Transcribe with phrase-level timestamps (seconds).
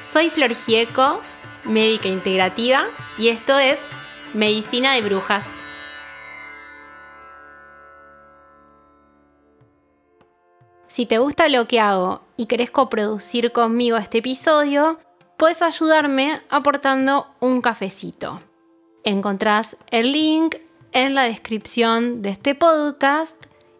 [0.00, 1.20] Soy Flor Gieco,
[1.64, 2.84] médica integrativa,
[3.18, 3.88] y esto es
[4.32, 5.62] Medicina de Brujas.
[10.86, 14.98] Si te gusta lo que hago y querés coproducir conmigo este episodio,
[15.36, 18.40] puedes ayudarme aportando un cafecito.
[19.04, 20.56] Encontrás el link
[20.92, 23.36] en la descripción de este podcast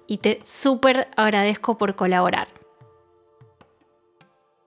[0.07, 2.48] y te súper agradezco por colaborar.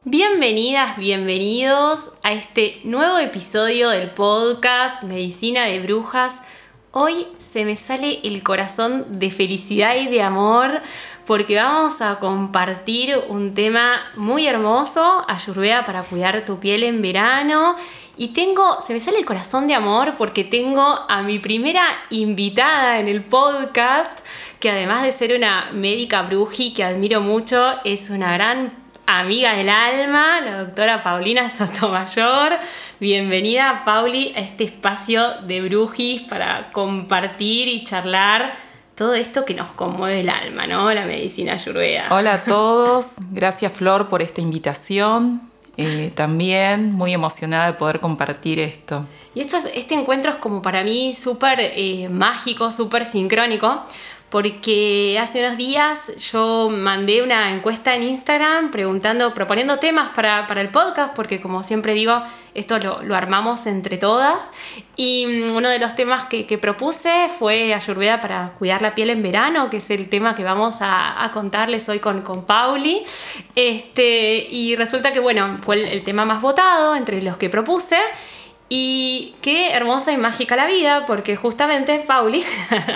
[0.04, 6.42] Bienvenidas, bienvenidos a este nuevo episodio del podcast Medicina de Brujas.
[6.90, 10.82] Hoy se me sale el corazón de felicidad y de amor
[11.28, 17.76] porque vamos a compartir un tema muy hermoso, Ayurveda para cuidar tu piel en verano.
[18.18, 23.00] Y tengo, se me sale el corazón de amor porque tengo a mi primera invitada
[23.00, 24.20] en el podcast,
[24.60, 28.81] que además de ser una médica bruji que admiro mucho, es una gran
[29.20, 32.58] amiga del alma, la doctora Paulina Sotomayor.
[33.00, 38.54] Bienvenida, Pauli, a este espacio de Brujis para compartir y charlar
[38.96, 40.92] todo esto que nos conmueve el alma, ¿no?
[40.94, 42.08] La medicina ayurveda.
[42.12, 45.52] Hola a todos, gracias Flor por esta invitación.
[45.78, 49.06] Eh, también muy emocionada de poder compartir esto.
[49.34, 53.82] Y esto este encuentro es como para mí súper eh, mágico, súper sincrónico,
[54.32, 60.70] porque hace unos días yo mandé una encuesta en Instagram preguntando, proponiendo temas para, el
[60.70, 62.24] podcast, porque como siempre digo,
[62.56, 64.52] esto lo, armamos entre todas.
[64.96, 69.22] Y mm, uno de los temas que, propuse fue Ayurveda para cuidar la piel en
[69.22, 73.04] verano, que es el tema que vamos a, contarles hoy con, con Pauli.
[73.56, 77.98] Este, y resulta que, bueno, fue el tema más votado entre los que propuse.
[78.74, 82.42] Y qué hermosa y mágica la vida, porque justamente Pauli,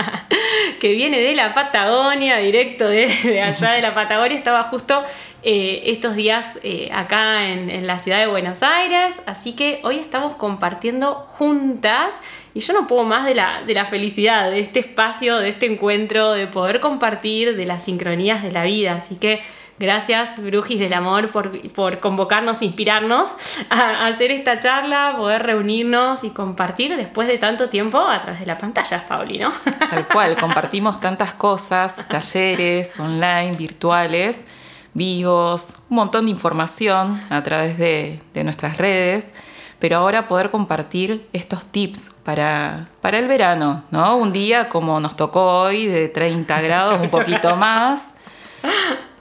[0.80, 5.04] que viene de la Patagonia, directo de, allá de la Patagonia, estaba justo
[5.44, 10.38] eh, estos días eh, acá en, la ciudad de Buenos Aires, así que hoy estamos
[10.38, 12.22] compartiendo juntas
[12.54, 15.66] y yo no puedo más de la, de la felicidad, de este espacio, de este
[15.66, 19.42] encuentro, de poder compartir de las sincronías de la vida, así que...
[19.78, 23.28] Gracias, Brujis del Amor, por, convocarnos, inspirarnos
[23.70, 28.46] a, hacer esta charla, poder reunirnos y compartir después de tanto tiempo a través de
[28.46, 29.52] la pantalla, Pauli, ¿no?
[29.90, 34.48] Tal cual, compartimos tantas cosas, talleres online, virtuales,
[34.94, 39.34] vivos, un montón de información a través de, nuestras redes
[39.78, 44.16] pero ahora poder compartir estos tips para, para el verano, ¿no?
[44.16, 48.16] Un día como nos tocó hoy, de 30 grados, un poquito más,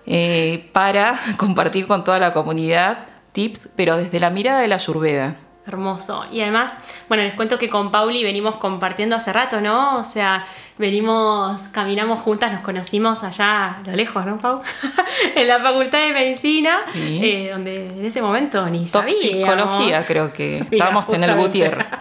[0.07, 5.37] eh, para compartir con toda la comunidad tips, pero desde la mirada de la Ayurveda.
[5.67, 6.27] Hermoso.
[6.31, 6.77] Y además,
[7.09, 9.97] bueno, les cuento que con Pauli venimos compartiendo hace rato, ¿no?
[9.97, 10.45] O sea,
[10.77, 14.61] venimos, caminamos juntas, nos conocimos allá a lo lejos, ¿no, Pau?
[15.35, 19.15] en la Facultad de Medicina, eh, donde en ese momento ni sabíamos.
[19.23, 21.93] Psicología, creo que estábamos en el Gutiérrez.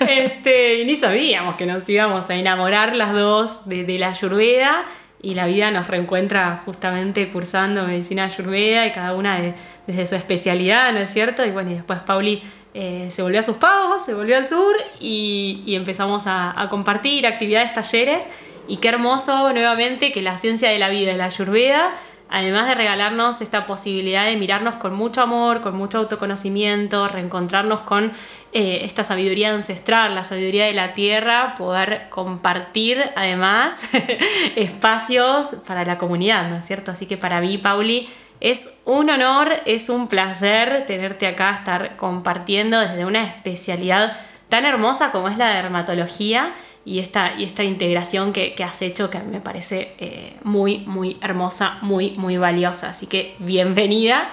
[0.00, 4.84] este, y ni sabíamos que nos íbamos a enamorar las dos de, de la Ayurveda
[5.22, 9.54] y la vida nos reencuentra justamente cursando medicina ayurveda y cada una
[9.86, 11.44] desde su especialidad, ¿no es cierto?
[11.46, 12.42] Y bueno, y después Pauli
[12.74, 17.72] eh, se volvió a sus pagos, se volvió al sur y, empezamos a, compartir actividades,
[17.72, 18.26] talleres
[18.66, 21.94] y qué hermoso nuevamente que la ciencia de la vida y la ayurveda
[22.32, 28.10] además de regalarnos esta posibilidad de mirarnos con mucho amor, con mucho autoconocimiento, reencontrarnos con
[28.52, 33.86] eh, esta sabiduría ancestral, la sabiduría de la tierra, poder compartir además
[34.56, 36.90] espacios para la comunidad, ¿no es cierto?
[36.90, 38.08] Así que para mí, Pauli,
[38.40, 44.16] es un honor, es un placer tenerte acá, estar compartiendo desde una especialidad
[44.48, 46.52] tan hermosa como es la dermatología
[46.84, 51.78] y esta, y esta integración que, has hecho que me parece eh, muy, muy hermosa,
[51.80, 52.90] muy, muy valiosa.
[52.90, 54.32] Así que bienvenida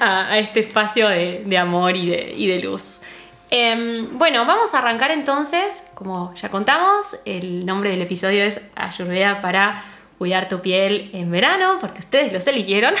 [0.00, 3.00] a, este espacio de, amor y de, y de luz.
[3.50, 9.40] Em, bueno, vamos a arrancar entonces, como ya contamos, el nombre del episodio es Ayurveda
[9.40, 9.82] para
[10.20, 12.92] cuidar tu piel en verano, porque ustedes los eligieron.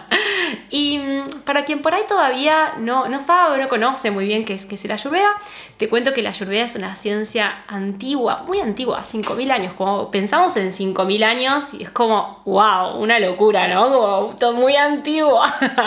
[0.70, 4.46] y mm, para quien por ahí todavía no, no sabe o no conoce muy bien
[4.46, 5.28] qué es, qué es la Ayurveda,
[5.76, 9.74] te cuento que la Ayurveda es una ciencia antigua, muy antigua, 5.000 años.
[9.74, 13.92] Como pensamos en 5.000 años y es como, wow, una locura, ¿no?
[13.92, 15.42] Como todo muy antiguo.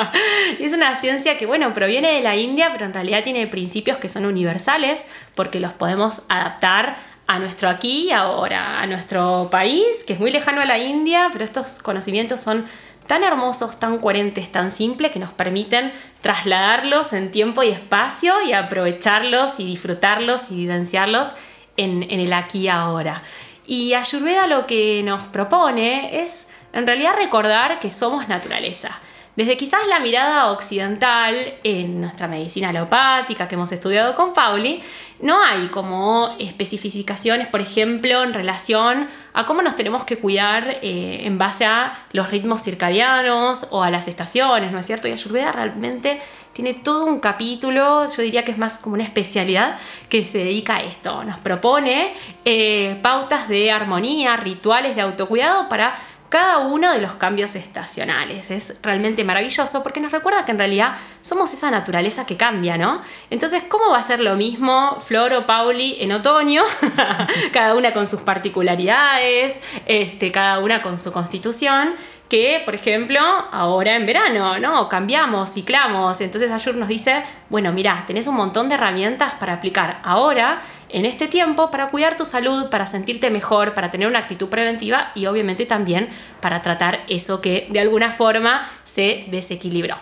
[0.60, 4.08] es una ciencia que, bueno, proviene de la India, pero en realidad tiene principios que
[4.08, 6.98] son universales porque los podemos adaptar
[7.30, 11.30] a nuestro aquí y ahora, a nuestro país, que es muy lejano a la India,
[11.32, 12.66] pero estos conocimientos son
[13.06, 18.54] tan hermosos, tan coherentes, tan simples, que nos permiten trasladarlos en tiempo y espacio y
[18.54, 21.34] aprovecharlos y disfrutarlos y vivenciarlos
[21.78, 23.22] en, el aquí y ahora.
[23.68, 29.00] Y Ayurveda lo que nos propone es en realidad recordar que somos naturaleza
[29.40, 34.84] desde quizás la mirada occidental en nuestra medicina alopática que hemos estudiado con Pauli,
[35.22, 41.22] no hay como especificaciones, por ejemplo, en relación a cómo nos tenemos que cuidar eh,
[41.26, 45.08] en base a los ritmos circadianos o a las estaciones, ¿no es cierto?
[45.08, 46.22] Y Ayurveda realmente
[46.54, 49.78] tiene todo un capítulo, yo diría que es más como una especialidad
[50.10, 51.24] que se dedica a esto.
[51.24, 52.14] Nos propone
[52.44, 55.98] eh, pautas de armonía, rituales de autocuidado para
[56.30, 58.52] cada uno de los cambios estacionales.
[58.52, 63.02] Es realmente maravilloso porque nos recuerda que en realidad somos esa naturaleza que cambia, ¿no?
[63.30, 66.64] Entonces, ¿cómo va a ser lo mismo Flor o Pauli en otoño?
[67.54, 71.96] cada una con sus particularidades, este, cada una con su constitución
[72.30, 74.88] que, por ejemplo, ahora en verano, ¿no?
[74.88, 76.22] Cambiamos, ciclamos.
[76.22, 81.06] Entonces Ayur nos dice, bueno, mira, tenés un montón de herramientas para aplicar ahora, en
[81.06, 85.26] este tiempo, para cuidar tu salud, para sentirte mejor, para tener una actitud preventiva y
[85.26, 86.10] obviamente también
[86.40, 89.98] para tratar eso que de alguna forma se desequilibró.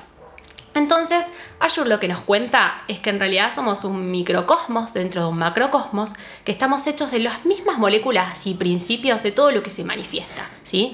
[0.77, 5.27] Entonces, Ayur lo que nos cuenta es que en realidad somos un microcosmos dentro de
[5.27, 6.13] un macrocosmos,
[6.45, 10.47] que estamos hechos de las mismas moléculas y principios de todo lo que se manifiesta,
[10.63, 10.93] ¿sí?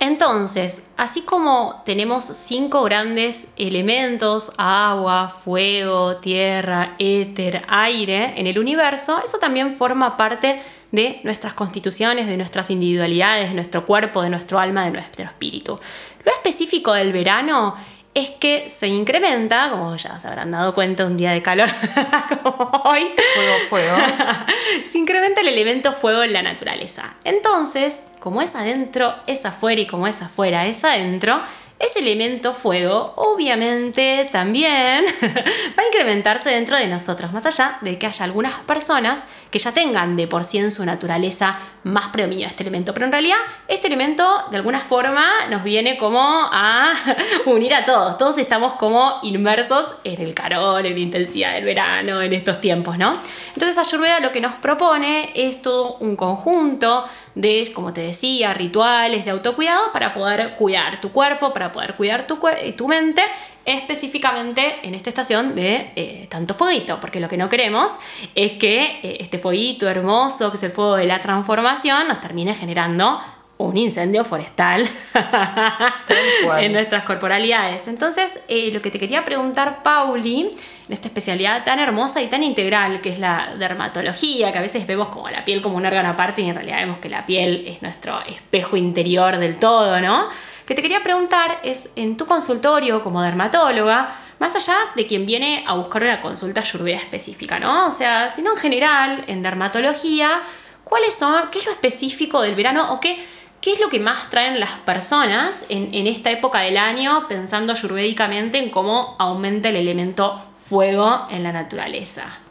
[0.00, 9.20] Entonces, así como tenemos cinco grandes elementos, agua, fuego, tierra, éter, aire, en el universo,
[9.24, 10.60] eso también forma parte
[10.90, 15.78] de nuestras constituciones, de nuestras individualidades, de nuestro cuerpo, de nuestro alma, de nuestro espíritu.
[16.24, 17.74] Lo específico del verano
[18.14, 21.68] es que se incrementa, como ya se habrán dado cuenta un día de calor
[22.42, 23.96] como hoy, fuego, fuego,
[24.84, 27.14] se incrementa el elemento fuego en la naturaleza.
[27.24, 31.42] Entonces, como es adentro, es afuera y como es afuera, es adentro,
[31.78, 38.06] ese elemento fuego obviamente también va a incrementarse dentro de nosotros, más allá de que
[38.06, 42.62] haya algunas personas que ya tengan de por sí en su naturaleza más predominio este
[42.62, 43.36] elemento, pero en realidad
[43.68, 46.92] este elemento de alguna forma nos viene como a
[47.46, 52.22] unir a todos, todos estamos como inmersos en el calor, en la intensidad del verano,
[52.22, 53.18] en estos tiempos, ¿no?
[53.54, 57.04] Entonces Ayurveda lo que nos propone es todo un conjunto
[57.34, 62.26] de, como te decía, rituales de autocuidado para poder cuidar tu cuerpo, para poder cuidar
[62.26, 62.38] tu,
[62.76, 63.22] tu mente,
[63.64, 67.98] específicamente en esta estación de eh, tanto fueguito, porque lo que no queremos
[68.34, 72.54] es que eh, este fueguito hermoso, que es el fuego de la transformación, nos termine
[72.54, 73.20] generando
[73.56, 74.86] un incendio forestal
[76.58, 77.86] en nuestras corporalidades.
[77.86, 80.50] Entonces, eh, lo que te quería preguntar, Pauli,
[80.86, 84.86] en esta especialidad tan hermosa y tan integral que es la dermatología, que a veces
[84.86, 87.64] vemos como la piel como un órgano aparte y en realidad vemos que la piel
[87.68, 90.28] es nuestro espejo interior del todo, ¿no?
[90.66, 95.64] Que te quería preguntar es, en tu consultorio como dermatóloga, más allá de quien viene
[95.66, 97.86] a buscar una consulta ayurveda específica, ¿no?
[97.86, 100.40] O sea, sino en general, en dermatología,
[100.84, 103.24] ¿cuáles son, qué es lo específico del verano o qué
[103.64, 108.58] ¿Qué es lo que más traen las personas en, esta época del año pensando ayurvédicamente
[108.58, 112.43] en cómo aumenta el elemento fuego en la naturaleza?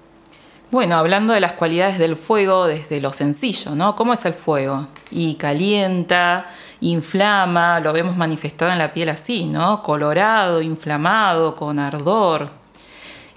[0.73, 3.95] Bueno, hablando de las cualidades del fuego desde lo sencillo, ¿no?
[3.95, 4.87] ¿Cómo es el fuego?
[5.11, 6.47] Y calienta,
[6.81, 9.83] inflama, lo vemos manifestado en la piel así, ¿no?
[9.83, 12.49] Colorado, inflamado, con ardor.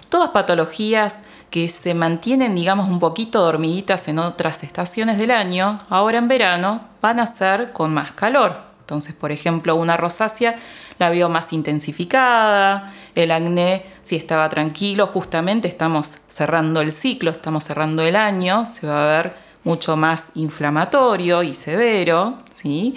[0.09, 6.17] Todas patologías que se mantienen, digamos, un poquito dormiditas en otras estaciones del año, ahora
[6.17, 8.61] en verano van a ser con más calor.
[8.79, 10.57] Entonces, por ejemplo, una rosácea
[10.97, 17.63] la veo más intensificada, el acné si estaba tranquilo, justamente estamos cerrando el ciclo, estamos
[17.63, 19.33] cerrando el año, se va a ver
[19.63, 22.93] mucho más inflamatorio y severo, ¿sí?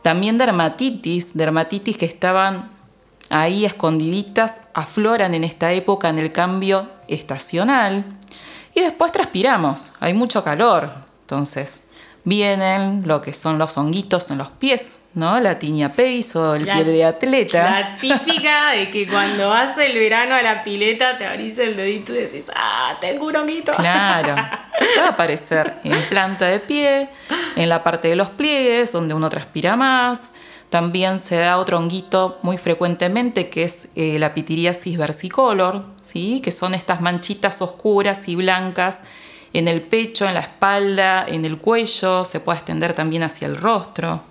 [0.00, 2.70] También dermatitis, dermatitis que estaban
[3.28, 8.06] ahí escondiditas afloran en esta época en el cambio estacional
[8.74, 10.90] y después transpiramos, hay mucho calor,
[11.20, 11.89] entonces
[12.24, 15.40] vienen lo que son los honguitos en los pies, ¿no?
[15.40, 17.70] La tiña peis o el pie de atleta.
[17.70, 22.12] La típica de que cuando hace el verano a la pileta te abrís el dedito
[22.14, 23.72] y decís, ah, tengo un honguito.
[23.72, 27.08] Claro, va a aparecer en planta de pie,
[27.56, 30.34] en la parte de los pliegues, donde uno transpira más,
[30.70, 36.40] también se da otro honguito muy frecuentemente que es eh, la pitiriasis versicolor, ¿sí?
[36.44, 39.00] que son estas manchitas oscuras y blancas
[39.52, 43.56] en el pecho, en la espalda, en el cuello, se puede extender también hacia el
[43.56, 44.22] rostro.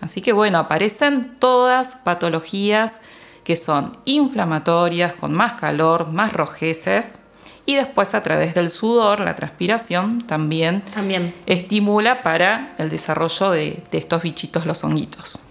[0.00, 3.02] Así que bueno, aparecen todas patologías
[3.44, 7.22] que son inflamatorias, con más calor, más rojeces,
[7.66, 11.34] y después a través del sudor, la transpiración, también, también.
[11.46, 15.46] estimula para el desarrollo de, de estos bichitos, los honguitos.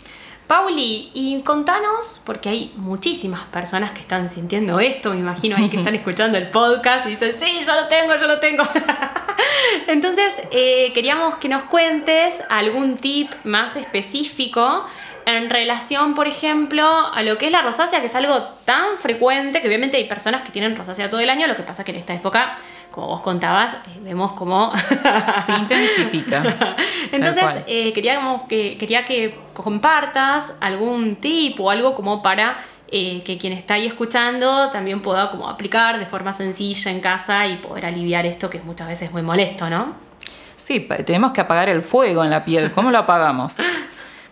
[0.50, 5.78] Pauli, y contanos, porque hay muchísimas personas que están sintiendo esto, me imagino ahí que
[5.78, 8.64] están escuchando el podcast y dicen, sí, yo lo tengo, yo lo tengo.
[9.88, 14.86] Entonces, eh, queríamos que nos cuentes algún tip más específico
[15.28, 19.62] en relación, por ejemplo, a lo que es la rosácea, que es algo tan frecuente,
[19.62, 21.98] que obviamente hay personas que tienen rosácea todo el año, lo que pasa que en
[21.98, 22.56] esta época,
[22.92, 24.72] como vos contabas, eh, vemos cómo
[25.46, 26.44] se intensifica.
[27.12, 32.58] Entonces, eh, queríamos que, quería que compartas algún tip o algo como para
[32.92, 37.46] eh, que quien está ahí escuchando también pueda como aplicar de forma sencilla en casa
[37.46, 39.94] y poder aliviar esto que muchas veces es muy molesto, ¿no?
[40.56, 42.72] Sí, tenemos que apagar el fuego en la piel.
[42.72, 43.58] ¿Cómo lo apagamos?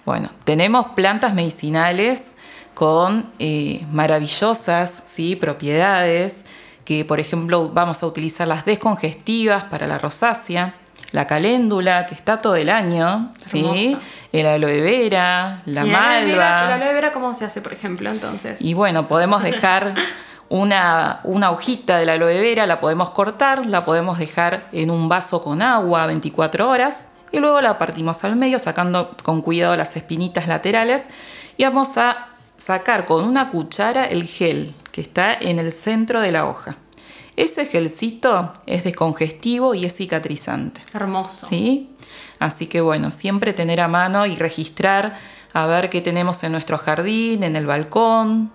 [0.06, 2.38] Bueno, tenemos plantas medicinales
[2.74, 5.36] con eh, maravillosas ¿sí?
[5.36, 6.46] propiedades,
[6.88, 10.76] que por ejemplo vamos a utilizar las descongestivas para la rosácea,
[11.12, 13.98] la caléndula, que está todo el año, ¿sí?
[14.32, 16.38] el aloe vera, la malva.
[16.38, 18.62] ¿La aloe vera cómo se hace, por ejemplo, entonces?
[18.62, 19.96] Y bueno, podemos dejar
[20.48, 25.10] una, una, hojita de la aloe vera, la podemos cortar, la podemos dejar en un
[25.10, 29.98] vaso con agua 24 horas y luego la partimos al medio sacando con cuidado las
[29.98, 31.10] espinitas laterales
[31.58, 36.32] y vamos a sacar con una cuchara el gel que está en el centro de
[36.32, 36.78] la hoja.
[37.36, 40.82] Ese gelcito es descongestivo y es cicatrizante.
[40.92, 41.46] Hermoso.
[41.46, 41.92] ¿Sí?
[42.40, 45.20] Así que bueno, siempre tener a mano y registrar
[45.54, 48.52] a ver qué tenemos en nuestro jardín, en el balcón,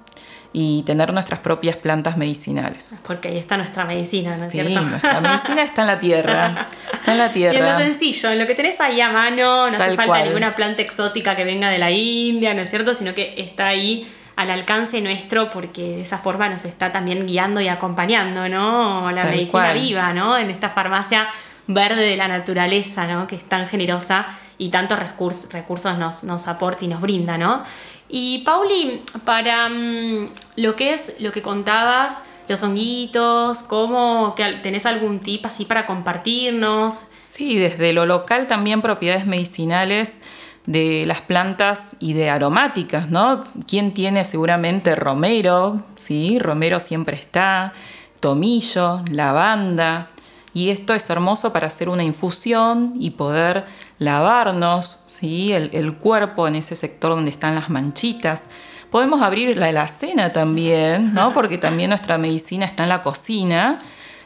[0.52, 2.96] y tener nuestras propias plantas medicinales.
[3.06, 6.66] Porque ahí está nuestra medicina, ¿no es sí, nuestra medicina está en la tierra.
[6.92, 7.54] Está en la tierra.
[7.54, 10.56] Y en lo sencillo, en lo que tenés ahí a mano, no hace falta ninguna
[10.56, 12.94] planta exótica que venga de la India, ¿no es cierto?
[12.94, 14.08] Sino que está ahí
[14.42, 19.10] al alcance nuestro porque de esa forma nos está también guiando y acompañando, ¿no?
[19.10, 20.36] La medicina viva, ¿no?
[20.36, 21.28] En esta farmacia
[21.66, 23.26] verde de la naturaleza, ¿no?
[23.26, 24.26] Que es tan generosa
[24.58, 27.62] y tantos recursos, recursos nos, nos aporta y nos brinda, ¿no?
[28.08, 35.20] Y Pauli, para mm, lo que es lo que contabas, los honguitos, ¿cómo tenés algún
[35.20, 37.08] tip así para compartirnos?
[37.20, 40.20] Sí, desde lo local también propiedades medicinales
[40.66, 43.42] de las plantas y de aromáticas, ¿no?
[43.66, 45.82] ¿Quién tiene seguramente romero?
[45.96, 47.72] Sí, romero siempre está,
[48.20, 50.10] tomillo, lavanda.
[50.54, 53.64] Y esto es hermoso para hacer una infusión y poder
[53.98, 55.52] lavarnos ¿sí?
[55.52, 58.50] el, el cuerpo en ese sector donde están las manchitas.
[58.90, 61.32] Podemos abrir la alacena también, ¿no?
[61.34, 63.78] Porque también nuestra medicina está en la cocina,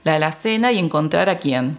[0.03, 1.79] la alacena y encontrar a quién,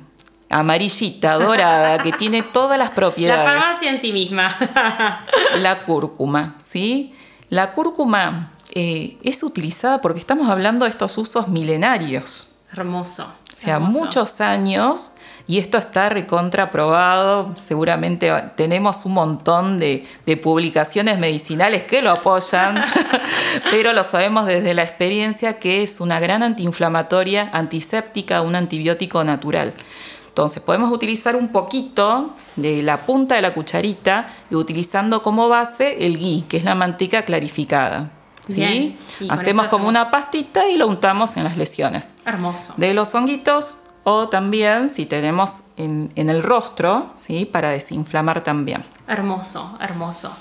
[0.49, 3.45] amarillita, dorada, que tiene todas las propiedades.
[3.45, 4.55] La farmacia en sí misma.
[5.55, 7.13] la cúrcuma, ¿sí?
[7.49, 12.59] La cúrcuma eh, es utilizada porque estamos hablando de estos usos milenarios.
[12.71, 13.23] Hermoso.
[13.23, 15.13] O sea, muchos años
[15.47, 17.53] y esto está recontraprobado.
[17.55, 22.83] Seguramente tenemos un montón de, de, publicaciones medicinales que lo apoyan,
[23.71, 29.73] pero lo sabemos desde la experiencia que es una gran antiinflamatoria, antiséptica, un antibiótico natural.
[30.38, 36.06] Entonces podemos utilizar un poquito de la punta de la cucharita y utilizando como base
[36.06, 38.12] el ghee, que es la manteca clarificada.
[38.46, 39.00] ¿sí?
[39.29, 42.17] Hacemos como una pastita y lo untamos en las lesiones.
[42.24, 42.75] Hermoso.
[42.77, 47.46] De los honguitos o también si tenemos en, el rostro, ¿sí?
[47.46, 48.86] para desinflamar también.
[49.08, 50.32] Hermoso, hermoso.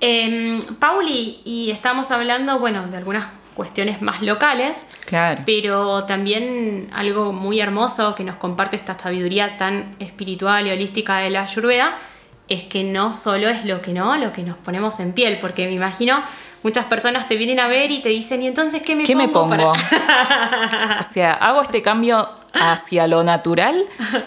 [0.00, 3.26] Em, Pauli, y estamos hablando, bueno, de algunas
[3.60, 4.86] cuestiones más locales.
[5.04, 5.42] Claro.
[5.44, 11.28] Pero también algo muy hermoso que nos comparte esta sabiduría tan espiritual y holística de
[11.28, 11.94] la Ayurveda
[12.48, 15.66] es que no solo es lo que no, lo que nos ponemos en piel, porque
[15.66, 16.22] me imagino
[16.62, 19.46] muchas personas te vienen a ver y te dicen, ¿y entonces qué me ¿Qué pongo?
[19.46, 19.72] me pongo?
[21.00, 23.76] o sea, hago este cambio hacia lo natural,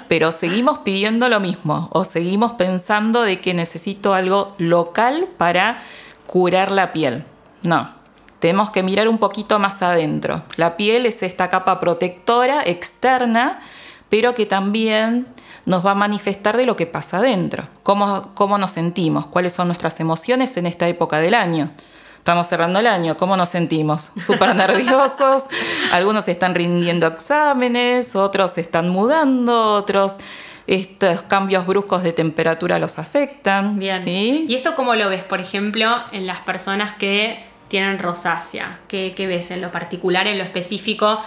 [0.10, 5.82] pero seguimos pidiendo lo mismo o seguimos pensando de que necesito algo local para
[6.28, 7.24] curar la piel.
[7.64, 8.03] No,
[8.44, 10.44] tenemos que mirar un poquito más adentro.
[10.58, 13.62] La piel es esta capa protectora externa,
[14.10, 15.28] pero que también
[15.66, 19.68] nos va a manifestar de lo que pasa adentro, cómo, cómo nos sentimos, cuáles son
[19.68, 21.72] nuestras emociones en esta época del año.
[22.18, 24.12] Estamos cerrando el año, ¿cómo nos sentimos?
[24.18, 25.46] Súper nerviosos,
[25.94, 30.18] algunos están rindiendo exámenes, otros están mudando, otros
[30.68, 33.80] estos cambios bruscos de temperatura los afectan.
[33.80, 33.98] Bien.
[33.98, 34.48] ¿sí?
[34.50, 38.82] ¿Y esto cómo lo ves, por ejemplo, en las personas que tienen rosácea?
[38.88, 41.20] ¿Qué, ves en lo particular, en lo específico?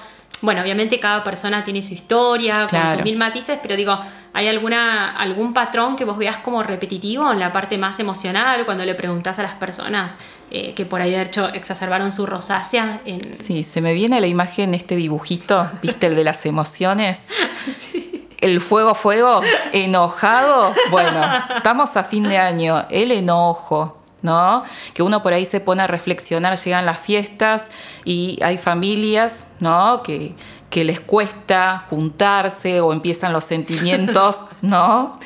[0.43, 3.99] Bueno, obviamente cada persona tiene su historia, con sus mil matices, pero digo,
[4.33, 8.85] ¿hay alguna, algún patrón que vos veas como repetitivo en la parte más emocional cuando
[8.85, 10.19] le preguntás a las personas
[10.53, 13.01] eh, que por ahí de hecho exacerbaron su rosácea?
[13.05, 13.35] En...
[13.35, 16.07] Sí, se me viene la imagen, este dibujito, ¿viste?
[16.07, 17.27] El de las emociones.
[17.67, 18.29] sí.
[18.41, 19.41] El fuego, fuego,
[19.73, 20.73] enojado.
[20.93, 21.27] Bueno,
[21.57, 24.65] estamos a fin de año, el enojo, ¿no?
[24.93, 27.71] Que uno por ahí se pone a reflexionar, llegan las fiestas
[28.05, 30.03] y hay familias, ¿no?
[30.03, 30.35] Que,
[30.69, 35.19] que les cuesta juntarse o empiezan los sentimientos, ¿no?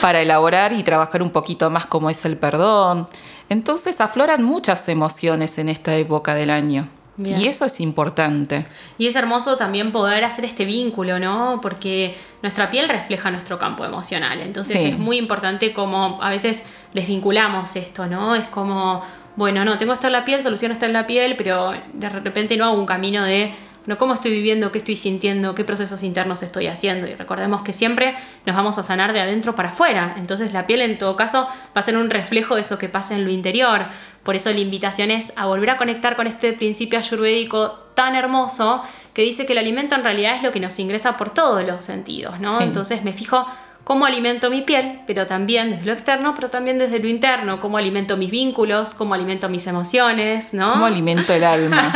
[0.00, 3.08] Para elaborar y trabajar un poquito más como es el perdón.
[3.48, 6.88] Entonces afloran muchas emociones en esta época del año.
[7.24, 8.66] Y eso es importante.
[8.98, 11.60] Y es hermoso también poder hacer este vínculo, ¿no?
[11.62, 14.40] Porque nuestra piel refleja nuestro campo emocional.
[14.40, 16.64] Entonces es muy importante como a veces
[16.94, 18.34] desvinculamos esto, ¿no?
[18.34, 19.02] Es como,
[19.36, 22.56] bueno, no, tengo esto en la piel, solución está en la piel, pero de repente
[22.56, 23.54] no hago un camino de
[23.86, 27.06] no cómo estoy viviendo, qué estoy sintiendo, qué procesos internos estoy haciendo.
[27.06, 28.14] Y recordemos que siempre
[28.46, 30.14] nos vamos a sanar de adentro para afuera.
[30.16, 33.14] Entonces la piel en todo caso va a ser un reflejo de eso que pasa
[33.14, 33.86] en lo interior.
[34.22, 38.82] Por eso la invitación es a volver a conectar con este principio ayurvédico tan hermoso
[39.14, 41.84] que dice que el alimento en realidad es lo que nos ingresa por todos los
[41.84, 42.60] sentidos, ¿no?
[42.60, 43.46] Entonces me fijo
[43.84, 47.78] cómo alimento mi piel, pero también desde lo externo, pero también desde lo interno, cómo
[47.78, 50.72] alimento mis vínculos, cómo alimento mis emociones, ¿no?
[50.72, 51.92] Cómo alimento el alma.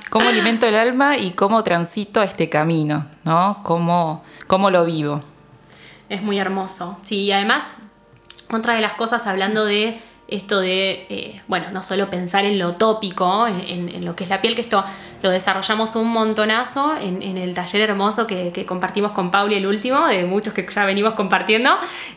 [0.10, 3.60] cómo alimento el alma y cómo transito este camino, ¿no?
[3.62, 5.22] Cómo, cómo lo vivo.
[6.08, 6.98] Es muy hermoso.
[7.02, 7.78] Sí, y además,
[8.50, 12.76] otra de las cosas hablando de esto de, eh, bueno, no solo pensar en lo
[12.76, 14.82] tópico, en, lo que es la piel, que esto
[15.22, 20.24] lo desarrollamos un montonazo en, el taller hermoso que, compartimos con Pauli, el último, de
[20.24, 21.70] muchos que ya venimos compartiendo,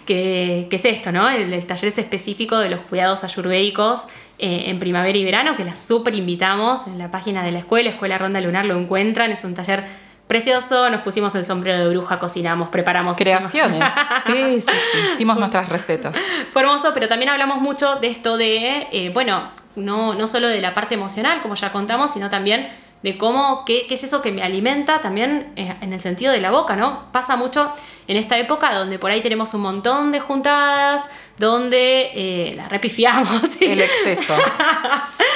[0.06, 1.30] que, es esto, ¿no?
[1.30, 4.08] El, taller es específico de los cuidados ayurvédicos
[4.40, 7.90] eh, en primavera y verano, que las súper invitamos en la página de la escuela,
[7.90, 9.86] Escuela Ronda Lunar, lo encuentran, es un taller
[10.28, 13.18] precioso, nos pusimos el sombrero de bruja, cocinamos, preparamos.
[13.18, 13.92] Creaciones.
[14.26, 14.98] sí, sí, sí.
[15.14, 16.18] Hicimos nuestras recetas.
[16.52, 20.62] Fue hermoso, pero también hablamos mucho de esto de, eh, bueno, no, no solo de
[20.62, 22.68] la parte emocional, como ya contamos, sino también
[23.04, 26.42] de cómo, qué, qué, es eso que me alimenta también eh, en el sentido de
[26.42, 27.12] la boca, ¿no?
[27.12, 27.72] Pasa mucho
[28.08, 33.32] en esta época donde por ahí tenemos un montón de juntadas, donde eh, la repifiamos.
[33.62, 34.36] El exceso.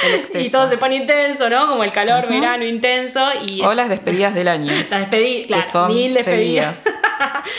[0.06, 0.40] el exceso.
[0.40, 1.68] Y todo se pone intenso, ¿no?
[1.68, 3.24] Como el calor, verano intenso.
[3.46, 4.72] Y, o las despedidas del año.
[4.90, 6.88] Las despedidas, claro, son mil despedidas.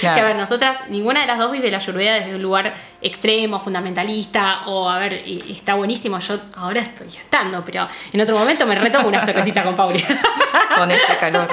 [0.02, 3.62] Que a ver, nosotras, ninguna de las dos vive la ayurveda desde un lugar extremo,
[3.62, 8.76] fundamentalista, o a ver, está buenísimo, yo ahora estoy estando, pero en otro momento me
[8.76, 10.04] retomo una cervecita con Pauli.
[10.78, 11.48] con este calor.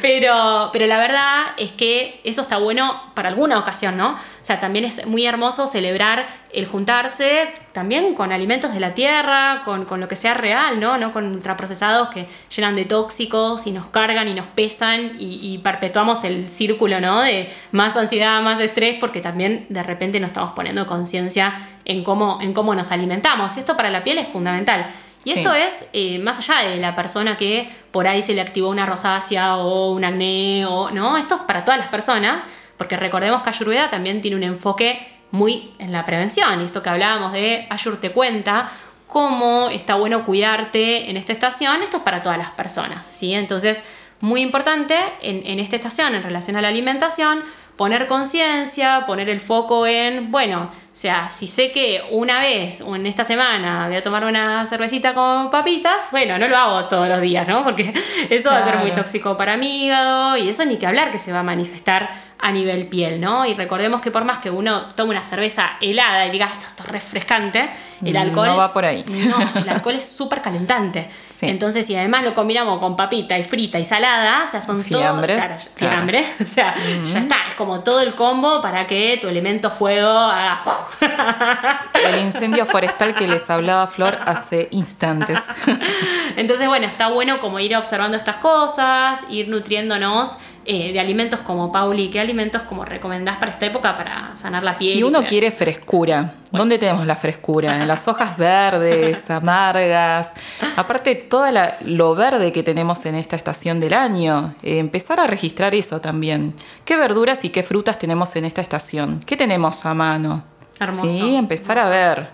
[0.00, 2.81] Pero, pero la verdad es que eso está bueno
[3.14, 4.10] para alguna ocasión, ¿no?
[4.12, 9.62] O sea, también es muy hermoso celebrar el juntarse también con alimentos de la tierra,
[9.64, 10.98] con, lo que sea real, ¿no?
[10.98, 16.24] No con ultraprocesados que llenan de tóxicos y nos cargan y nos pesan y, perpetuamos
[16.24, 17.22] el círculo, ¿no?
[17.22, 22.38] De más ansiedad, más estrés, porque también de repente nos estamos poniendo conciencia en cómo,
[22.42, 23.56] en cómo nos alimentamos.
[23.56, 24.86] Esto para la piel es fundamental.
[25.24, 28.68] Y esto es eh, más allá de la persona que por ahí se le activó
[28.68, 31.16] una rosácea o un acné, o, ¿no?
[31.16, 32.42] Esto es para todas las personas
[32.82, 36.60] porque recordemos que Ayurveda también tiene un enfoque muy en la prevención.
[36.60, 38.72] Y esto que hablábamos de Ayur te cuenta,
[39.06, 43.06] cómo está bueno cuidarte en esta estación, esto es para todas las personas.
[43.06, 43.34] ¿sí?
[43.34, 43.84] Entonces,
[44.18, 47.44] muy importante en, en esta estación en relación a la alimentación,
[47.76, 52.94] poner conciencia, poner el foco en, bueno, o sea, si sé que una vez o
[52.94, 57.08] en esta semana voy a tomar una cervecita con papitas, bueno, no lo hago todos
[57.08, 57.64] los días, ¿no?
[57.64, 57.94] Porque
[58.30, 61.18] eso va a ser muy tóxico para mi hígado y eso ni que hablar que
[61.18, 62.10] se va a manifestar
[62.42, 63.46] a nivel piel, ¿no?
[63.46, 66.88] Y recordemos que por más que uno tome una cerveza helada y diga, esto es
[66.88, 67.70] refrescante,
[68.04, 68.48] el alcohol...
[68.48, 69.04] No va por ahí.
[69.32, 71.08] No, el alcohol es súper calentante.
[71.40, 75.70] Entonces, si además lo combinamos con papita y frita y salada, o sea, son fiambres.
[75.76, 76.26] fiambres.
[76.42, 76.74] O sea,
[77.04, 80.62] ya está, es como todo el combo para que tu elemento fuego haga...
[82.08, 85.48] el incendio forestal que les hablaba Flor hace instantes.
[86.36, 91.72] Entonces, bueno, está bueno como ir observando estas cosas, ir nutriéndonos eh, de alimentos como
[91.72, 94.96] Pauli, ¿qué alimentos como recomendás para esta época para sanar la piel?
[94.96, 96.34] Y uno quiere frescura.
[96.52, 97.78] ¿Dónde tenemos la frescura?
[97.78, 100.34] En las hojas verdes, amargas.
[100.76, 101.46] Aparte, todo
[101.84, 104.54] lo verde que tenemos en esta estación del año.
[104.62, 106.54] Eh, empezar a registrar eso también.
[106.84, 109.20] ¿Qué verduras y qué frutas tenemos en esta estación?
[109.26, 110.44] ¿Qué tenemos a mano?
[110.82, 111.08] Hermoso.
[111.08, 112.30] Sí, empezar a ver.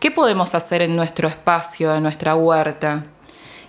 [0.00, 3.06] ¿Qué podemos hacer en nuestro espacio, en nuestra huerta?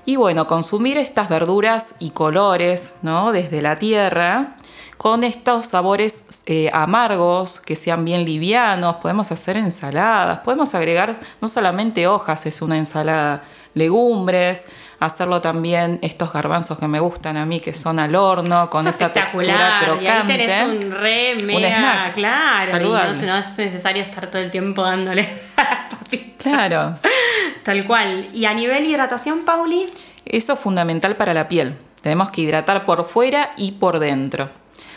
[0.06, 3.32] Y bueno, consumir estas verduras y colores, ¿no?
[3.32, 4.56] Desde la tierra,
[4.98, 11.48] con estos sabores eh, amargos, que sean bien livianos, podemos hacer ensaladas, podemos agregar no
[11.48, 13.44] solamente hojas, es una ensalada,
[13.78, 14.68] legumbres,
[15.00, 19.14] hacerlo también estos garbanzos que me gustan a mí, que son al horno, con esa
[19.14, 20.04] textura crocante.
[20.04, 24.82] Y ahí tenés un re mega, claro, y no, es necesario estar todo el tiempo
[24.84, 25.28] dándole
[26.38, 26.96] Claro.
[27.64, 28.30] Tal cual.
[28.34, 29.86] ¿Y a nivel hidratación, Pauli?
[30.26, 31.76] Eso es fundamental para la piel.
[32.02, 34.50] Tenemos que hidratar por fuera y por dentro.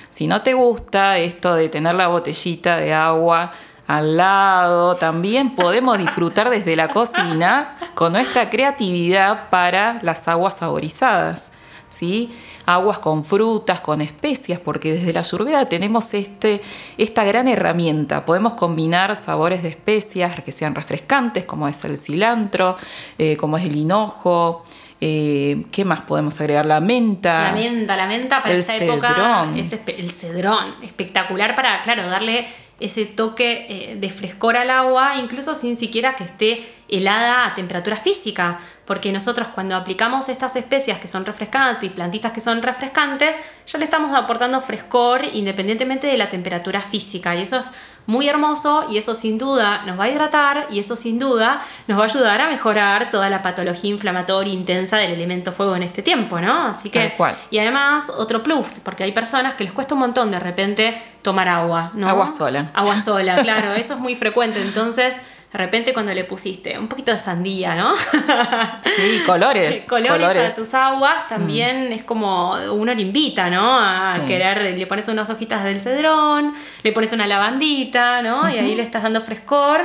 [0.08, 3.52] Si no te gusta esto de tener la botellita de agua
[3.96, 11.52] al lado, también podemos disfrutar desde la cocina con nuestra creatividad para las aguas saborizadas.
[11.88, 12.30] ¿sí?
[12.66, 16.60] aguas con frutas, con especias, porque desde la ayurveda tenemos este,
[16.98, 18.24] esta gran herramienta.
[18.24, 22.76] Podemos combinar sabores de especias que sean refrescantes, como es el cilantro,
[23.18, 24.62] eh, como es el hinojo.
[25.00, 26.64] Eh, ¿Qué más podemos agregar?
[26.64, 27.44] La menta.
[27.44, 28.98] La menta, la menta para el esa cedrón.
[28.98, 32.46] época es el cedrón, espectacular para, claro, darle
[32.80, 37.96] ese toque eh, de frescor al agua, incluso sin siquiera que esté helada a temperatura
[37.96, 43.36] física, porque nosotros cuando aplicamos estas especias que son refrescantes y plantitas que son refrescantes,
[43.66, 47.70] ya le estamos aportando frescor independientemente de la temperatura física, y eso es
[48.06, 51.98] muy hermoso y eso sin duda nos va a hidratar y eso sin duda nos
[51.98, 56.02] va a ayudar a mejorar toda la patología inflamatoria intensa del elemento fuego en este
[56.02, 56.66] tiempo, ¿no?
[56.68, 57.36] Así que Tal cual.
[57.50, 61.48] y además, otro plus, porque hay personas que les cuesta un montón de repente tomar
[61.48, 62.08] agua, ¿no?
[62.08, 62.70] Agua sola.
[62.74, 64.60] Agua sola, claro, eso es muy frecuente.
[64.60, 65.20] Entonces,
[65.52, 67.94] de repente cuando le pusiste un poquito de sandía, ¿no?
[68.84, 69.86] Sí, colores.
[69.88, 73.78] colores, a tus aguas también es como uno le invita, ¿no?
[73.78, 74.26] A Sí.
[74.26, 78.48] querer, le pones unas hojitas del cedrón, le pones una lavandita, ¿no?
[78.48, 79.80] Y ahí le estás dando frescor.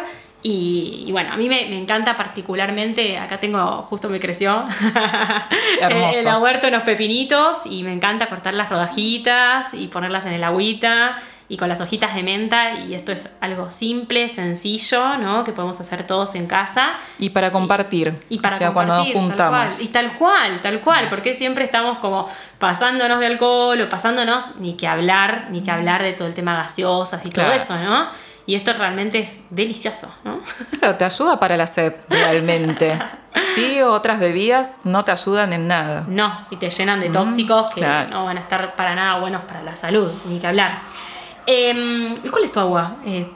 [0.48, 4.64] Y, y bueno, a mí me, me encanta particularmente, acá tengo, justo me creció
[5.82, 6.18] Hermosos.
[6.18, 10.44] en la huerta unos pepinitos y me encanta cortar las rodajitas y ponerlas en el
[10.44, 11.18] agüita
[11.50, 15.44] y con las hojitas de menta y esto es algo simple, sencillo, ¿no?
[15.44, 18.14] Que podemos hacer todos en casa Y para compartir.
[18.30, 19.62] y para o sea, cuando nos compartir, tal cual.
[19.70, 19.82] juntamos.
[19.84, 22.30] Y tal cual, tal cual, porque siempre estamos como
[22.60, 26.56] pasándonos de alcohol o pasándonos, ni que hablar, ni que hablar de todo el tema
[26.56, 28.08] gaseosas y todo eso, ¿no?
[28.48, 30.40] Y esto realmente es delicioso, ¿no?
[30.80, 33.00] Claro, te ayuda para la sed, realmente.
[33.54, 36.06] Sí, otras bebidas no te ayudan en nada.
[36.08, 38.10] No, y te llenan de tóxicos que claro.
[38.10, 40.84] no van a estar para nada buenos para la salud, ni que hablar.
[41.48, 43.28] ¿Y ¿Cuál es tu agua eh,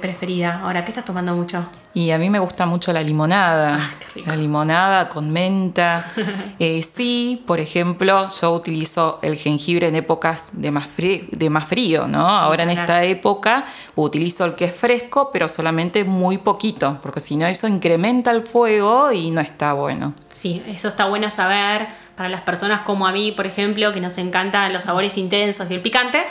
[0.00, 0.60] preferida?
[0.62, 1.64] Ahora, ¿qué estás tomando mucho?
[1.94, 3.76] Y a mí me gusta mucho la limonada.
[3.80, 4.30] Ah, qué rico.
[4.30, 6.04] La limonada con menta.
[6.60, 12.08] Eh, sí, por ejemplo, yo utilizo el jengibre en épocas de más, de más frío,
[12.08, 12.28] ¿no?
[12.28, 17.36] Ahora en esta época utilizo el que es fresco, pero solamente muy poquito, porque si
[17.36, 20.14] no eso incrementa el fuego y no está bueno.
[20.32, 24.18] Sí, eso está bueno saber para las personas como a mí, por ejemplo, que nos
[24.18, 26.24] encantan los sabores intensos y el picante.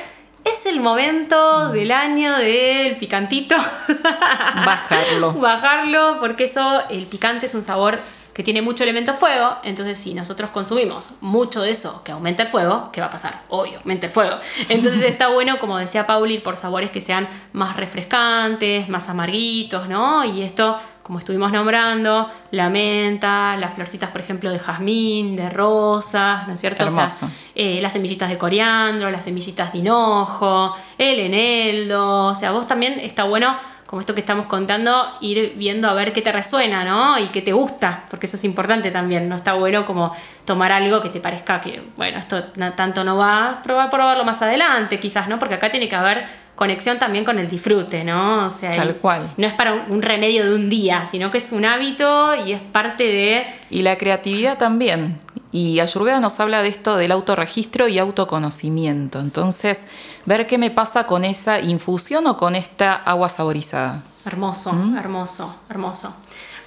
[0.49, 0.83] Es el Mm.
[0.83, 3.55] momento del año del picantito.
[4.65, 5.33] Bajarlo.
[5.33, 7.99] Bajarlo, porque eso, el picante es un sabor
[8.33, 9.57] que tiene mucho elemento fuego.
[9.63, 13.41] Entonces, si nosotros consumimos mucho de eso que aumenta el fuego, ¿qué va a pasar?
[13.49, 14.37] Obvio, aumenta el fuego.
[14.69, 19.89] Entonces, está bueno, como decía Pauli, ir por sabores que sean más refrescantes, más amarguitos,
[19.89, 20.23] ¿no?
[20.23, 26.45] Y esto, como estuvimos nombrando, la menta, las florcitas, por ejemplo, de jazmín, de rosas,
[26.49, 26.85] ¿no es cierto?
[26.85, 27.07] O sea,
[27.55, 32.99] eh, las semillitas de coriandro, las semillitas de hinojo, el eneldo, o sea, vos también
[32.99, 37.17] está bueno, como esto que estamos contando, ir viendo a ver qué te resuena, ¿no?
[37.17, 41.01] Y qué te gusta, porque eso es importante también, no está bueno como tomar algo
[41.01, 42.43] que te parezca que, bueno, esto
[42.75, 45.39] tanto no va, probar probarlo más adelante, quizás, ¿no?
[45.39, 48.47] Porque acá tiene que haber conexión también con el disfrute, ¿no?
[48.47, 49.31] O sea, Tal cual.
[49.37, 52.51] no es para un, un remedio de un día, sino que es un hábito y
[52.51, 55.17] es parte de Y la creatividad también.
[55.51, 59.19] Y Ayurveda nos habla de esto del autorregistro y autoconocimiento.
[59.19, 59.87] Entonces,
[60.25, 64.01] ver qué me pasa con esa infusión o con esta agua saborizada.
[64.25, 66.15] Hermoso, hermoso, hermoso.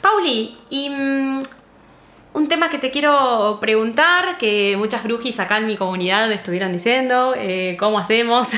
[0.00, 1.42] Pauli, y mm,
[2.32, 6.70] un tema que te quiero preguntar, que muchas brujis acá en mi comunidad me estuvieron
[6.70, 8.48] diciendo, eh, ¿cómo hacemos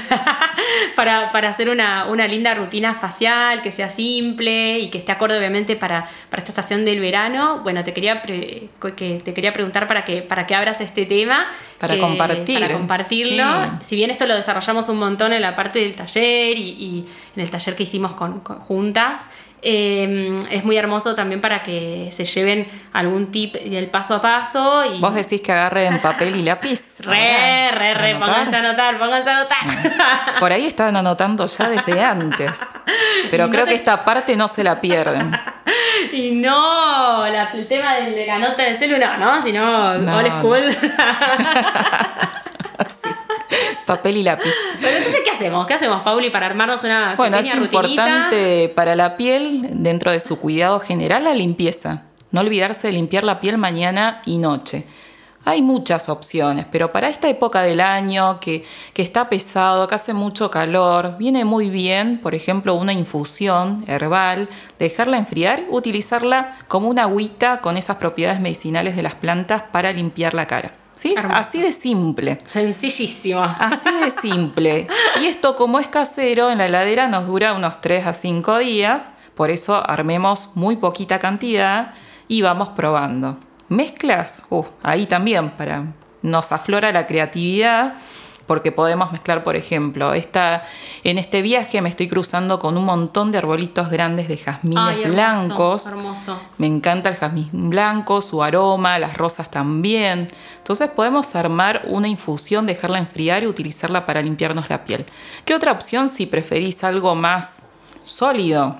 [0.97, 5.39] para, para hacer una, una linda rutina facial, que sea simple y que esté acorde
[5.39, 7.61] obviamente para, para esta estación del verano?
[7.63, 11.47] Bueno, te quería, pre- que, te quería preguntar para que, para que abras este tema.
[11.79, 13.45] Para que- compartir, Para compartirlo.
[13.65, 13.71] sí.
[13.81, 17.43] Si bien esto lo desarrollamos un montón en la parte del taller y, y en
[17.43, 19.31] el taller que hicimos con, con- juntas,
[19.63, 24.85] eh, es muy hermoso también para que se lleven algún tip del paso a paso.
[24.85, 27.01] Y Vos decís que agarren papel y lápiz.
[27.01, 28.29] Re, re, re, anotar.
[28.29, 29.59] pónganse a anotar, pónganse a anotar.
[30.41, 32.61] Por ahí estaban anotando ya desde antes.
[33.31, 35.33] Pero no creo te- que esta parte no se la pierden.
[36.13, 39.43] y no, la- el tema de, la nota del celular, ¿no?
[39.43, 40.63] Sino No, old school.
[43.87, 44.55] Papel y lápiz.
[44.81, 45.67] Pero entonces, ¿qué hacemos?
[45.67, 47.89] ¿Qué hacemos, Pauli, para armarnos una Bueno, es pequeña rutinita?
[47.89, 52.03] importante para la piel, dentro de su cuidado general, la limpieza.
[52.31, 54.87] No olvidarse de limpiar la piel mañana y noche.
[55.45, 58.65] Hay muchas opciones, pero para esta época del año que,
[58.95, 64.49] que está pesado, que hace mucho calor, viene muy bien, por ejemplo, una infusión herbal,
[64.79, 70.33] dejarla enfriar, utilizarla como una agüita con esas propiedades medicinales de las plantas para limpiar
[70.33, 70.82] la cara.
[70.95, 71.15] ¿Sí?
[71.17, 71.39] Hermoso.
[71.39, 72.39] Así de simple.
[72.45, 73.43] Sencillísimo.
[73.43, 74.87] Así de simple.
[75.21, 79.13] Y esto como es casero, en la heladera nos dura unos 3 a 5 días,
[79.35, 81.95] por eso armemos muy poquita cantidad
[82.29, 83.39] y vamos probando.
[83.69, 87.95] Mezclas, uh, ahí también para, nos aflora la creatividad
[88.53, 90.65] porque podemos mezclar, por ejemplo, esta,
[91.05, 95.03] en este viaje me estoy cruzando con un montón de arbolitos grandes de jazmines Ay,
[95.05, 95.87] hermoso, blancos.
[95.87, 96.41] hermoso.
[96.59, 100.29] Me encanta el jazmín blanco, su aroma, las rosas también.
[100.59, 105.07] Entonces podemos armar una infusión, dejarla enfriar y utilizarla para limpiarnos la piel.
[105.47, 107.71] ¿Qué otra opción si preferís algo más
[108.03, 108.77] sólido?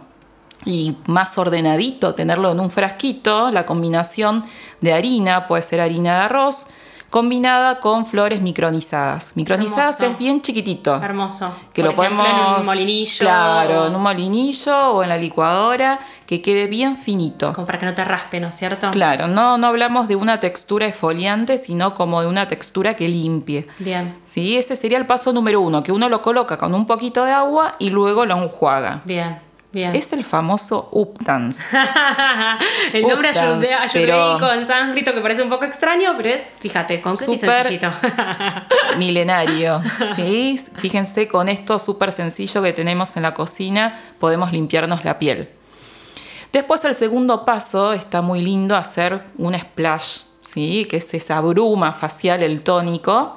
[0.65, 4.45] y más ordenadito, tenerlo en un frasquito, la combinación
[4.81, 6.69] de harina, puede ser harina de arroz,
[7.13, 9.37] combinada con flores micronizadas.
[9.37, 10.13] Micronizadas Hermoso.
[10.13, 10.97] es bien chiquitito.
[10.97, 11.55] Hermoso.
[11.75, 12.55] Que Por lo ejemplo, podemos.
[12.55, 13.19] en un molinillo.
[13.21, 17.53] Claro, en un molinillo o en la licuadora, que quede bien finito.
[17.53, 18.91] Como para que no te raspe, ¿no es cierto?
[18.93, 23.67] Claro, no, no hablamos de una textura esfoliante, sino como de una textura que limpie.
[23.79, 24.57] Bien, ¿Sí?
[24.57, 27.73] Ese sería el paso número uno, que uno lo coloca con un poquito de agua
[27.79, 29.03] y luego lo enjuaga.
[29.05, 29.39] bien,
[29.73, 29.95] bien.
[29.95, 31.75] Es el famoso Uptans.
[32.93, 37.33] el nombre Uptans, ayurvédico en sánscrito que parece un poco extraño, pero es, fíjate, concreto
[37.33, 37.93] y sencillito.
[38.99, 39.81] milenario.
[40.17, 40.59] ¿sí?
[40.77, 45.49] Fíjense, con esto súper sencillo que tenemos en la cocina, podemos limpiarnos la piel.
[46.53, 50.87] Después, el segundo paso está muy lindo hacer un splash, ¿sí?
[50.89, 53.37] que es esa bruma facial, el tónico,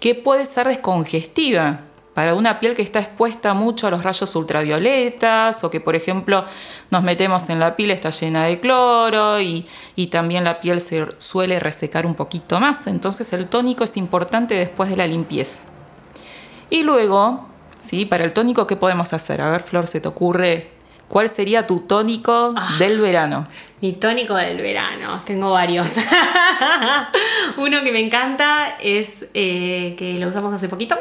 [0.00, 1.80] que puede ser descongestiva
[2.18, 6.44] para una piel que está expuesta mucho a los rayos ultravioletas o que, por ejemplo,
[6.90, 11.06] nos metemos en la piel, está llena de cloro y, y también la piel se
[11.18, 12.88] suele resecar un poquito más.
[12.88, 15.60] Entonces el tónico es importante después de la limpieza.
[16.70, 17.46] Y luego,
[17.78, 18.04] ¿sí?
[18.04, 19.40] para el tónico, ¿qué podemos hacer?
[19.40, 20.72] A ver, Flor, ¿se te ocurre
[21.06, 23.46] cuál sería tu tónico del verano?
[23.80, 25.94] Mi tónico del verano, tengo varios.
[27.56, 30.96] Uno que me encanta es eh, que lo usamos hace poquito.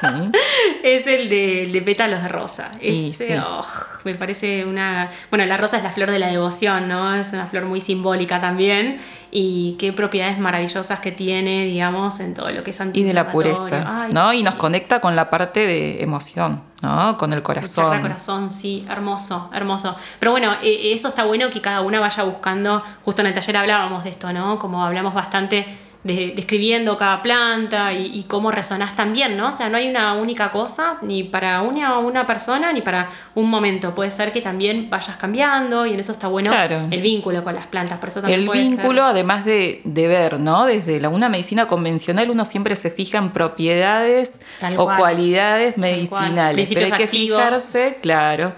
[0.00, 0.06] Sí.
[0.84, 2.70] es el de, el de pétalos de rosa.
[2.80, 3.42] Y Ese, sí.
[3.44, 3.64] oh,
[4.04, 5.10] me parece una.
[5.30, 7.14] Bueno, la rosa es la flor de la devoción, ¿no?
[7.14, 9.00] Es una flor muy simbólica también.
[9.36, 13.32] Y qué propiedades maravillosas que tiene, digamos, en todo lo que es Y de la
[13.32, 14.32] pureza, Ay, ¿no?
[14.32, 14.42] Y sí.
[14.44, 17.16] nos conecta con la parte de emoción, ¿no?
[17.16, 18.00] Con el El chakra corazón.
[18.02, 19.96] corazón, sí, hermoso, hermoso.
[20.20, 23.56] Pero bueno, eh, eso está bueno que cada una vaya buscando, justo en el taller
[23.56, 24.58] hablábamos de esto, ¿no?
[24.58, 25.66] Como hablamos bastante
[26.04, 29.48] de, describiendo cada planta y, y cómo resonás también, ¿no?
[29.48, 33.48] O sea, no hay una única cosa, ni para una, una persona, ni para un
[33.48, 33.94] momento.
[33.94, 36.88] Puede ser que también vayas cambiando y en eso está bueno Claro.
[36.90, 37.98] el vínculo con las plantas.
[38.00, 40.66] Por eso también El puede vínculo, ser- además de, de ver, ¿no?
[40.66, 44.98] Desde la, una medicina convencional uno siempre se fija en propiedades Tal o cual.
[44.98, 45.90] cualidades cual.
[45.90, 46.68] medicinales.
[46.68, 48.52] Pero hay que fijarse, claro,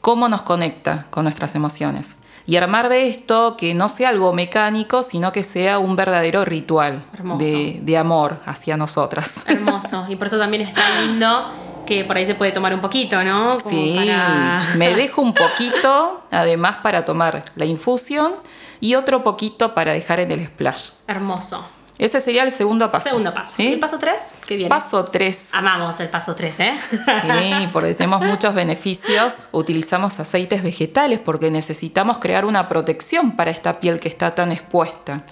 [0.00, 2.20] cómo nos conecta con nuestras emociones.
[2.48, 7.04] Y armar de esto que no sea algo mecánico, sino que sea un verdadero ritual
[7.38, 9.44] de, de amor hacia nosotras.
[9.48, 10.06] Hermoso.
[10.08, 11.52] Y por eso también está lindo
[11.86, 13.48] que por ahí se puede tomar un poquito, ¿no?
[13.50, 18.32] Como Sí, para- me dejo un poquito, además para tomar la infusión
[18.80, 20.90] y otro poquito para dejar en el splash.
[21.06, 21.68] Hermoso.
[21.98, 23.08] Ese sería el segundo paso.
[23.08, 23.56] Segundo paso.
[23.56, 23.64] ¿sí?
[23.64, 24.14] ¿Y el paso 3?
[24.46, 24.68] ¿Qué viene?
[24.68, 25.50] Paso 3.
[25.54, 26.74] Amamos el paso 3, ¿eh?
[26.90, 29.48] Sí, porque tenemos muchos beneficios.
[29.50, 35.24] Utilizamos aceites vegetales porque necesitamos crear una protección para esta piel que está tan expuesta.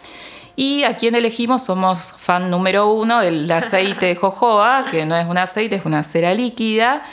[0.57, 5.26] Y a quien elegimos somos fan número uno del aceite de jojoba, que no es
[5.26, 7.05] un aceite, es una cera líquida,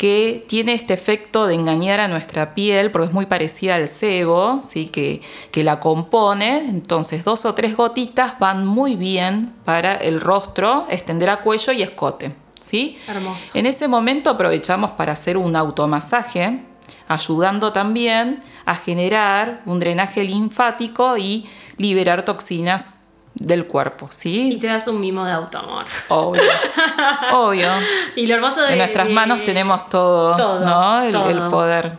[0.00, 4.60] que tiene este efecto de engañar a nuestra piel, porque es muy parecida al sebo,
[4.62, 4.86] ¿sí?
[4.86, 6.56] que, que la compone.
[6.70, 11.82] Entonces, dos o tres gotitas van muy bien para el rostro, extender a cuello y
[11.82, 12.34] escote.
[12.60, 12.96] ¿sí?
[13.06, 13.50] Hermoso.
[13.52, 16.62] En ese momento aprovechamos para hacer un automasaje,
[17.06, 22.99] ayudando también a generar un drenaje linfático y liberar toxinas
[23.40, 24.58] del cuerpo, Y ¿sí?
[24.60, 25.86] te das un mimo de autoamor.
[26.08, 26.42] Obvio.
[27.32, 27.68] Obvio.
[28.14, 28.72] Y lo hermoso de.
[28.72, 31.02] En nuestras de- manos tenemos todo, todo, ¿no?
[31.02, 31.30] El, todo.
[31.30, 31.98] el poder.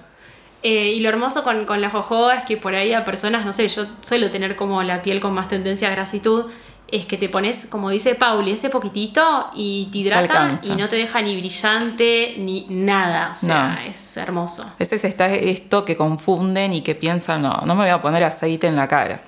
[0.64, 3.52] Eh, y lo hermoso con, con la jojoba es que por ahí a personas, no
[3.54, 6.46] sé, yo suelo tener como la piel con más tendencia a grasitud.
[6.88, 10.98] Es que te pones, como dice Pauli, ese poquitito y te hidrata y no te
[10.98, 13.32] deja ni brillante ni nada.
[13.32, 13.90] O sea, No.
[13.90, 14.64] es hermoso.
[14.64, 18.24] A veces está esto que confunden y que piensan, no, no me voy a poner
[18.26, 19.22] aceite en la cara.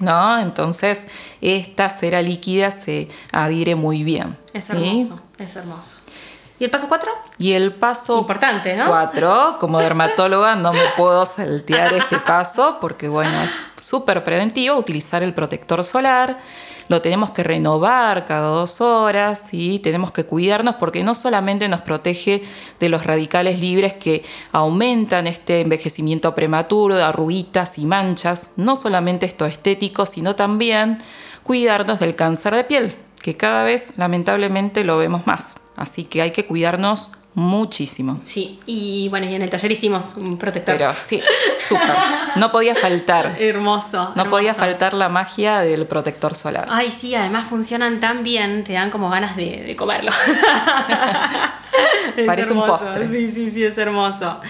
[0.00, 0.38] ¿No?
[0.38, 1.06] Entonces,
[1.40, 4.36] esta cera líquida se adhiere muy bien.
[4.52, 4.76] Es ¿sí?
[4.76, 5.98] hermoso, es hermoso.
[6.60, 7.12] ¿Y el paso 4?
[7.38, 8.88] Y el paso Importante, ¿no?
[8.88, 15.22] 4, como dermatóloga no me puedo saltear este paso porque, bueno, es súper preventivo utilizar
[15.22, 16.38] el protector solar.
[16.88, 21.82] Lo tenemos que renovar cada dos horas y tenemos que cuidarnos porque no solamente nos
[21.82, 22.42] protege
[22.80, 29.26] de los radicales libres que aumentan este envejecimiento prematuro, de arruguitas y manchas, no solamente
[29.26, 30.98] esto estético, sino también
[31.42, 32.96] cuidarnos del cáncer de piel.
[33.22, 35.67] que cada vez lamentablemente lo vemos más.
[35.78, 38.18] Así que hay que cuidarnos muchísimo.
[38.24, 40.76] Sí, y bueno, y en el taller hicimos un protector.
[40.76, 41.22] Pero sí,
[41.56, 41.94] súper.
[42.34, 43.36] No podía faltar.
[43.38, 44.12] hermoso.
[44.16, 46.66] No podía faltar la magia del protector solar.
[46.68, 50.10] Ay, sí, además funcionan tan bien, te dan como ganas de, comerlo.
[52.26, 53.08] Parece un postre.
[53.08, 54.40] Sí, sí, sí, es hermoso.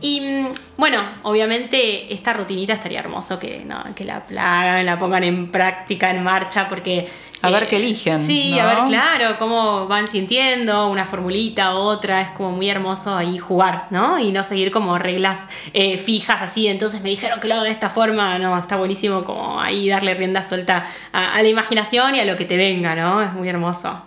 [0.00, 5.50] Y bueno, obviamente esta rutinita estaría hermoso que, no, que la plagan, la pongan en
[5.50, 7.08] práctica, en marcha, porque
[7.40, 8.18] a ver qué eligen.
[8.18, 13.38] Sí, a ver, claro, cómo van sintiendo, una formulita, otra, es como muy hermoso ahí
[13.38, 14.18] jugar, ¿no?
[14.18, 17.70] Y no seguir como reglas eh, fijas así, entonces me dijeron que lo haga de
[17.70, 22.24] esta forma, no, está buenísimo como ahí darle rienda suelta a, la imaginación y a
[22.24, 23.22] lo que te venga, ¿no?
[23.22, 24.02] Es muy hermoso.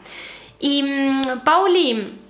[0.60, 2.21] Y mm, Pauli,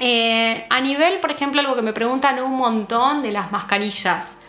[0.00, 4.40] eh, a nivel, por ejemplo, algo que me preguntan un montón de las mascarillas.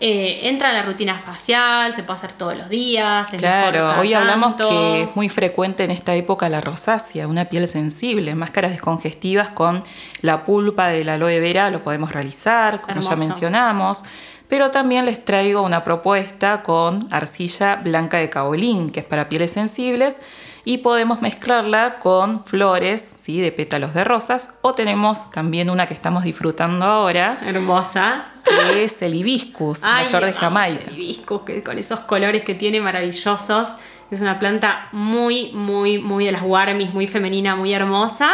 [0.00, 3.30] Eh, entra en la rutina facial, se puede hacer todos los días.
[3.36, 8.32] claro, hoy hablamos que es muy frecuente en esta época la rosácea, una piel sensible,
[8.36, 9.82] máscaras descongestivas con
[10.22, 14.04] la pulpa de la aloe vera lo podemos realizar, como ya mencionamos.
[14.48, 19.52] Pero también les traigo una propuesta con arcilla blanca de caolín, que es para pieles
[19.52, 20.22] sensibles,
[20.64, 23.40] y podemos mezclarla con flores ¿sí?
[23.40, 27.38] de pétalos de rosas, o tenemos también una que estamos disfrutando ahora.
[27.46, 30.84] Hermosa que es el hibiscus, la flor de Jamaica.
[30.90, 33.76] El hibiscus, que con esos colores que tiene maravillosos.
[34.10, 38.30] Es una planta muy, muy, muy de las warmis, muy femenina, muy hermosa.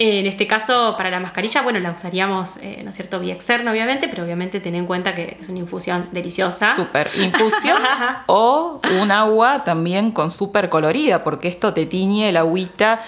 [0.00, 3.72] En este caso, para la mascarilla, bueno, la usaríamos, eh, ¿no es cierto?, vía externa,
[3.72, 6.72] obviamente, pero obviamente ten en cuenta que es una infusión deliciosa.
[6.74, 7.82] Súper infusión
[8.26, 13.00] o un agua también con súper colorida, porque esto te tiñe el agüita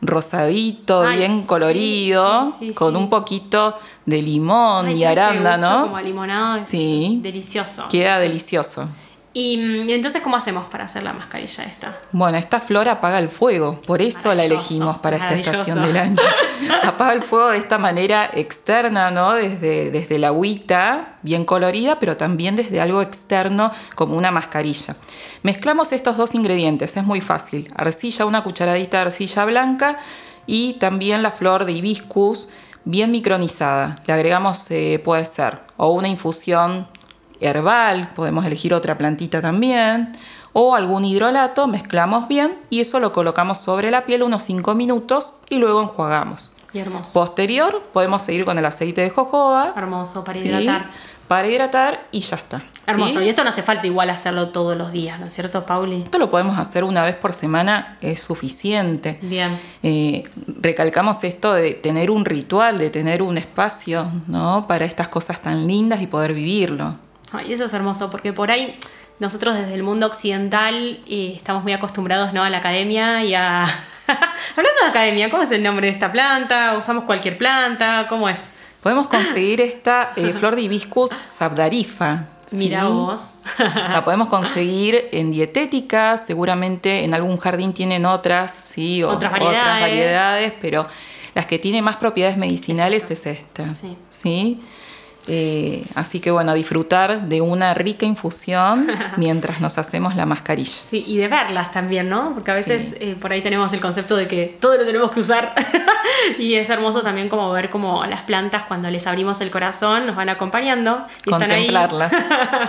[0.00, 5.90] rosadito, bien colorido, con un poquito de limón y arándanos.
[5.90, 7.18] Como limonado, sí.
[7.22, 7.88] delicioso.
[7.88, 8.88] Queda delicioso.
[9.38, 12.00] ¿Y, entonces cómo hacemos para hacer la mascarilla esta?
[12.10, 16.16] Bueno, esta flor apaga el fuego, por eso la elegimos para esta estación del año.
[16.82, 19.34] apaga el fuego de esta manera externa, ¿no?
[19.34, 24.96] Desde, desde la agüita, bien colorida, pero también desde algo externo como una mascarilla.
[25.42, 27.70] Mezclamos estos dos ingredientes, es muy fácil.
[27.76, 29.98] Arcilla, una cucharadita de arcilla blanca
[30.46, 32.48] y también la flor de hibiscus
[32.86, 34.00] bien micronizada.
[34.06, 36.88] Le agregamos, eh, puede ser, o una infusión
[37.40, 40.12] herbal, podemos elegir otra plantita también,
[40.58, 45.40] o algún hidrolato, mezclamos bien y eso lo colocamos sobre la piel unos 5 minutos
[45.50, 46.56] y luego enjuagamos.
[46.72, 47.12] Y hermoso.
[47.12, 49.74] Posterior, podemos seguir con el aceite de jojoba.
[49.76, 50.90] Hermoso, para hidratar.
[51.28, 52.62] Para hidratar y ya está.
[52.86, 53.20] Hermoso.
[53.20, 56.02] Y esto no hace falta igual hacerlo todos los días, ¿no es cierto, Pauli?
[56.02, 59.18] Esto lo podemos hacer una vez por semana, es suficiente.
[59.20, 59.58] Bien.
[59.82, 64.66] Eh, recalcamos esto de tener un ritual, de tener un espacio, ¿no?
[64.66, 66.96] Para estas cosas tan lindas y poder vivirlo.
[67.46, 68.78] Y eso es hermoso, porque por ahí
[69.18, 72.42] nosotros desde el mundo occidental eh, estamos muy acostumbrados ¿no?
[72.42, 73.64] a la academia y a...
[74.06, 76.76] Hablando de academia, ¿cómo es el nombre de esta planta?
[76.78, 78.06] ¿Usamos cualquier planta?
[78.08, 78.52] ¿Cómo es?
[78.82, 82.26] Podemos conseguir esta eh, flor de hibiscus sabdarifa.
[82.52, 83.40] Mira vos.
[83.58, 89.80] la podemos conseguir en dietética, seguramente en algún jardín tienen otras, sí, otras variedades, otras
[89.80, 90.86] variedades pero
[91.34, 93.74] las que tienen más propiedades medicinales es, esta.
[93.74, 93.96] Sí.
[94.08, 94.60] ¿sí?
[95.28, 98.86] Eh, así que bueno, disfrutar de una rica infusión
[99.16, 100.70] mientras nos hacemos la mascarilla.
[100.70, 102.32] Sí, y de verlas también, ¿no?
[102.34, 105.20] Porque a veces eh, por ahí tenemos el concepto de que todo lo tenemos que
[105.20, 105.54] usar
[106.38, 110.16] y es hermoso también como ver como las plantas cuando les abrimos el corazón nos
[110.16, 111.06] van acompañando.
[111.24, 112.12] Y Contemplarlas.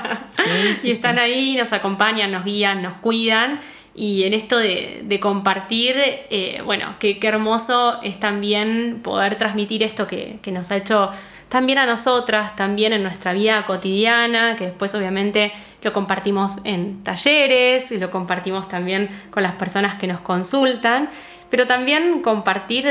[0.83, 3.59] y están ahí, nos acompañan, nos guían, nos cuidan.
[3.93, 10.37] Y en esto de, compartir, eh, bueno, qué, hermoso es también poder transmitir esto que,
[10.43, 11.11] que nos ha hecho
[11.49, 17.91] también a nosotras, también en nuestra vida cotidiana, que después obviamente lo compartimos en talleres,
[17.91, 21.09] y lo compartimos también con las personas que nos consultan,
[21.49, 22.85] pero también compartir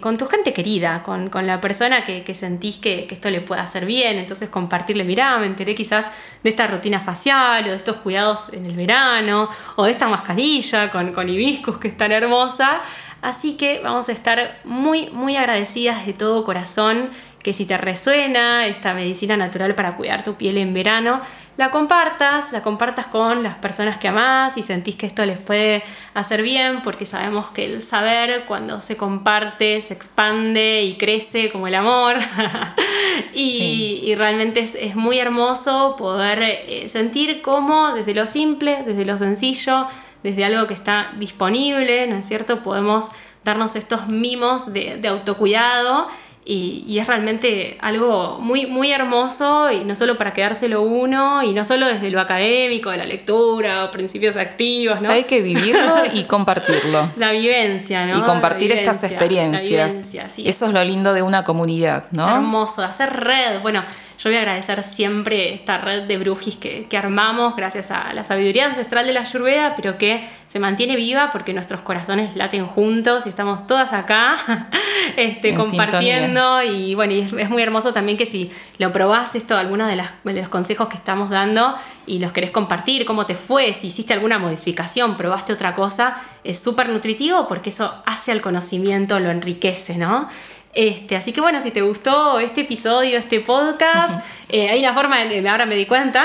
[0.00, 4.18] con tu gente querida, con, la persona que, sentís que, esto le puede hacer bien,
[4.18, 6.06] entonces compartirle, mirá, me enteré quizás
[6.42, 10.90] de esta rutina facial o de estos cuidados en el verano o de esta mascarilla
[10.90, 12.82] con, con hibiscus que es tan hermosa,
[13.22, 17.08] así que vamos a estar muy, muy agradecidas de todo corazón
[17.44, 21.20] que si te resuena esta medicina natural para cuidar tu piel en verano,
[21.58, 25.84] la compartas, la compartas con las personas que amás y sentís que esto les puede
[26.14, 31.68] hacer bien, porque sabemos que el saber cuando se comparte se expande y crece como
[31.68, 32.16] el amor.
[33.34, 39.86] y, realmente es, muy hermoso poder eh, sentir cómo desde lo simple, desde lo sencillo,
[40.22, 42.62] desde algo que está disponible, ¿no es cierto?
[42.62, 43.10] Podemos
[43.44, 46.08] darnos estos mimos de autocuidado
[46.46, 51.64] y, es realmente algo muy, muy hermoso y no solo para quedárselo uno y no
[51.64, 55.10] solo desde lo académico, de la lectura o principios activos, ¿no?
[55.10, 57.10] Hay que vivirlo y compartirlo.
[57.16, 58.18] La vivencia, ¿no?
[58.18, 60.14] Y compartir estas experiencias.
[60.36, 62.28] Eso es lo lindo de una comunidad, ¿no?
[62.28, 63.60] Hermoso, hacer red.
[63.62, 63.82] Bueno,
[64.24, 68.64] yo voy a agradecer siempre esta red de brujis que, armamos gracias a la sabiduría
[68.64, 73.28] ancestral de la Ayurveda, pero que se mantiene viva porque nuestros corazones laten juntos y
[73.28, 74.36] estamos todas acá
[75.18, 76.62] este, compartiendo.
[76.62, 80.02] Y bueno, y es, muy hermoso también que si lo probás esto, algunos de,
[80.32, 81.74] de los consejos que estamos dando
[82.06, 86.58] y los querés compartir, cómo te fue, si hiciste alguna modificación, probaste otra cosa, es
[86.58, 90.28] súper nutritivo porque eso hace al conocimiento, lo enriquece, ¿no?
[90.74, 95.18] Este, así que bueno, si te gustó este episodio, este podcast, eh, hay una forma,
[95.48, 96.24] ahora me di cuenta,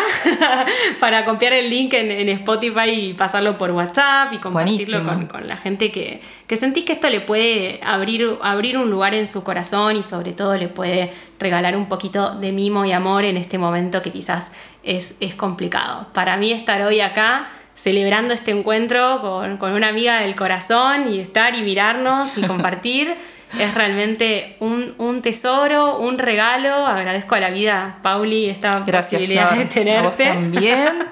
[1.00, 5.92] para copiar el link en, Spotify y pasarlo por WhatsApp y compartirlo con, la gente
[5.92, 6.22] que,
[6.58, 10.58] sentís que esto le puede abrir, abrir un lugar en su corazón y sobre todo
[10.58, 15.16] le puede regalar un poquito de mimo y amor en este momento que quizás es,
[15.20, 16.08] es complicado.
[16.12, 21.20] Para mí estar hoy acá celebrando este encuentro con, con una amiga del corazón y
[21.20, 23.16] estar y mirarnos y compartir
[23.58, 26.86] es realmente un, tesoro, un regalo.
[26.86, 30.26] Agradezco a la vida, Pauli, esta posibilidad de tenerte.
[30.26, 31.08] también.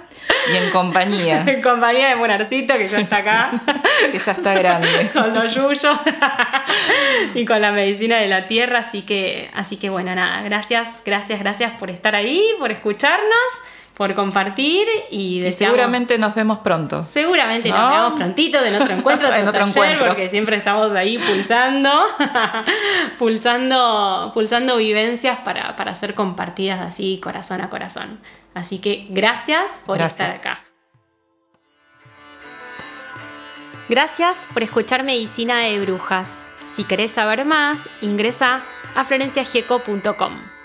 [0.52, 1.44] Y en compañía.
[1.48, 3.52] en compañía de Monarcito, que ya está acá.
[4.12, 5.10] que ya está grande.
[5.14, 6.00] con los yuyos.
[7.34, 8.80] y con la medicina de la tierra.
[8.80, 10.42] Así que, así que bueno, nada.
[10.44, 13.64] Gracias, gracias, gracias por estar ahí, por escucharnos
[13.98, 15.76] por compartir y deseamos...
[15.76, 17.04] seguramente nos vemos pronto.
[17.04, 20.08] Seguramente nos vemos prontito en otro encuentro, en otro encuentro.
[20.08, 21.90] porque siempre estamos ahí pulsando,
[23.20, 28.20] pulsando, pulsando vivencias para, para, ser compartidas así corazón a corazón.
[28.54, 30.64] Así que gracias por estar acá.
[33.90, 36.44] Gracias por escuchar Medicina de Brujas.
[36.72, 38.62] Si querés saber más, ingresa
[38.96, 40.57] a florenciagieco.com.